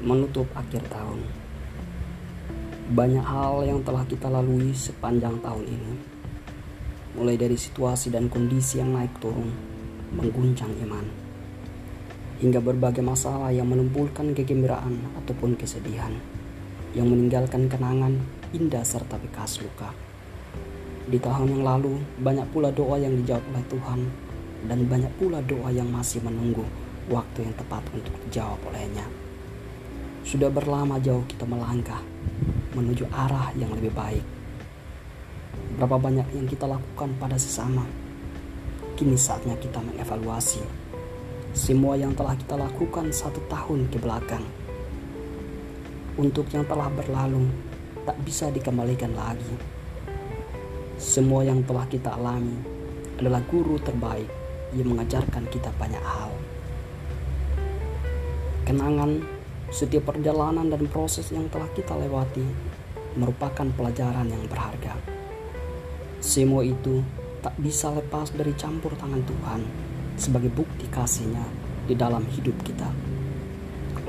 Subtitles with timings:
[0.00, 1.20] menutup akhir tahun.
[2.90, 5.92] Banyak hal yang telah kita lalui sepanjang tahun ini.
[7.20, 9.52] Mulai dari situasi dan kondisi yang naik turun,
[10.16, 11.04] mengguncang iman.
[12.40, 16.16] Hingga berbagai masalah yang menumpulkan kegembiraan ataupun kesedihan.
[16.96, 18.16] Yang meninggalkan kenangan
[18.56, 19.92] indah serta bekas luka.
[21.06, 24.00] Di tahun yang lalu, banyak pula doa yang dijawab oleh Tuhan
[24.66, 26.64] dan banyak pula doa yang masih menunggu
[27.12, 29.29] waktu yang tepat untuk dijawab olehnya.
[30.22, 32.02] Sudah berlama jauh kita melangkah
[32.76, 34.24] menuju arah yang lebih baik.
[35.76, 37.84] Berapa banyak yang kita lakukan pada sesama.
[38.94, 40.90] Kini saatnya kita mengevaluasi
[41.50, 44.46] semua yang telah kita lakukan satu tahun ke belakang.
[46.14, 47.50] Untuk yang telah berlalu,
[48.06, 49.58] tak bisa dikembalikan lagi.
[50.94, 52.54] Semua yang telah kita alami
[53.18, 54.30] adalah guru terbaik
[54.78, 56.30] yang mengajarkan kita banyak hal.
[58.62, 59.18] Kenangan
[59.70, 62.42] setiap perjalanan dan proses yang telah kita lewati
[63.14, 64.98] merupakan pelajaran yang berharga.
[66.18, 67.06] Semua itu
[67.38, 69.60] tak bisa lepas dari campur tangan Tuhan
[70.18, 71.46] sebagai bukti kasihnya
[71.86, 72.90] di dalam hidup kita.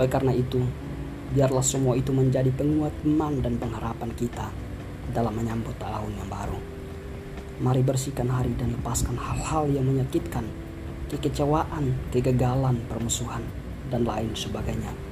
[0.00, 0.64] Oleh karena itu,
[1.36, 4.48] biarlah semua itu menjadi penguat iman dan pengharapan kita
[5.12, 6.58] dalam menyambut tahun yang baru.
[7.60, 10.48] Mari bersihkan hari dan lepaskan hal-hal yang menyakitkan,
[11.12, 13.44] kekecewaan, kegagalan, permusuhan,
[13.92, 15.09] dan lain sebagainya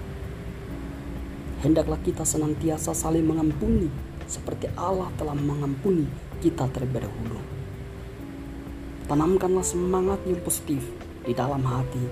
[1.63, 3.91] hendaklah kita senantiasa saling mengampuni
[4.29, 6.07] seperti Allah telah mengampuni
[6.39, 7.41] kita terlebih dahulu.
[9.09, 10.85] Tanamkanlah semangat yang positif
[11.25, 12.05] di dalam hati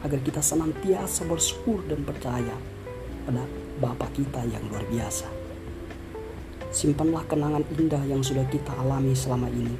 [0.00, 2.56] agar kita senantiasa bersyukur dan percaya
[3.28, 3.44] pada
[3.78, 5.28] Bapa kita yang luar biasa.
[6.74, 9.76] Simpanlah kenangan indah yang sudah kita alami selama ini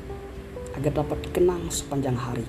[0.79, 2.47] agar dapat dikenang sepanjang hari.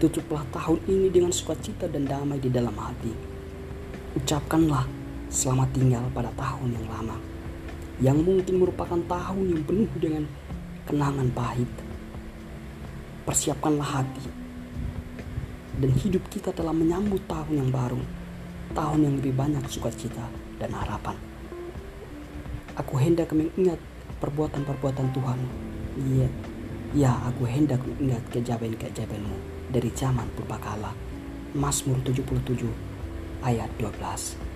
[0.00, 3.12] Tutuplah tahun ini dengan sukacita dan damai di dalam hati.
[4.16, 7.16] Ucapkanlah selamat tinggal pada tahun yang lama,
[7.98, 10.24] yang mungkin merupakan tahun yang penuh dengan
[10.86, 11.70] kenangan pahit.
[13.26, 14.22] Persiapkanlah hati,
[15.82, 17.98] dan hidup kita telah menyambut tahun yang baru,
[18.70, 20.22] tahun yang lebih banyak sukacita
[20.62, 21.18] dan harapan.
[22.78, 23.82] Aku hendak mengingat
[24.22, 25.40] perbuatan-perbuatan Tuhan.
[25.96, 26.28] Iya,
[26.94, 29.36] ya aku hendak mengingat kejadian-kejadianmu
[29.74, 30.94] dari zaman purbakala.
[31.56, 32.68] Mazmur 77
[33.42, 34.55] ayat 12.